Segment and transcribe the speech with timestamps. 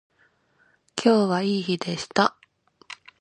[0.97, 2.35] 今日はいい日でした